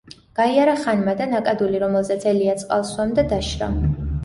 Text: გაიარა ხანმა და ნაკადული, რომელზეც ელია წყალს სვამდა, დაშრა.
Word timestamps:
გაიარა 0.37 0.71
ხანმა 0.85 1.13
და 1.19 1.27
ნაკადული, 1.35 1.83
რომელზეც 1.85 2.27
ელია 2.33 2.57
წყალს 2.65 2.93
სვამდა, 2.97 3.29
დაშრა. 3.37 3.73